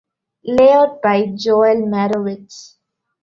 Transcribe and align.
Layout 0.43 0.99
by 1.03 1.27
Joel 1.35 1.85
Marrowitz. 1.85 2.73